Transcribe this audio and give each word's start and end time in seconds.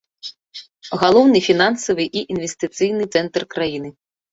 Галоўны 1.03 1.37
фінансавы 1.49 2.03
і 2.23 2.25
інвестыцыйны 2.37 3.03
цэнтр 3.19 3.41
краіны. 3.55 3.89